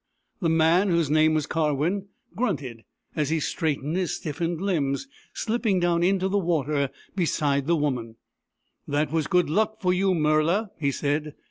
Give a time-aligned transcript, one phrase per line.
[0.41, 6.01] The man, whose name was Karwin, grunted as he straightened his stiffened limbs, slipping down
[6.01, 8.15] into the water beside the woman"
[8.87, 11.35] That was good luck for you, Murla," he said.